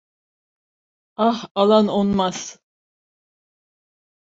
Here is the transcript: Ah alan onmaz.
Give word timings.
Ah 1.27 1.39
alan 1.61 1.87
onmaz. 1.99 2.39